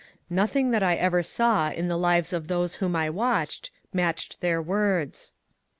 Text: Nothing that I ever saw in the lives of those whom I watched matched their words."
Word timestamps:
Nothing 0.31 0.71
that 0.71 0.81
I 0.81 0.95
ever 0.95 1.21
saw 1.21 1.69
in 1.69 1.87
the 1.87 1.95
lives 1.95 2.33
of 2.33 2.47
those 2.47 2.77
whom 2.81 2.95
I 2.95 3.07
watched 3.07 3.69
matched 3.93 4.41
their 4.41 4.59
words." 4.59 5.33